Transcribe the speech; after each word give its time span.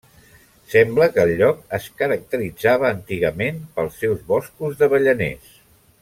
Sembla 0.69 1.07
que 1.17 1.21
el 1.27 1.33
lloc 1.41 1.59
es 1.79 1.85
caracteritzava 2.03 2.89
antigament 2.91 3.59
pels 3.77 3.99
seus 4.05 4.23
boscos 4.35 4.79
d'avellaners. 4.81 5.53